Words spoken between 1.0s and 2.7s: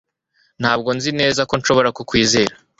neza ko nshobora kukwizera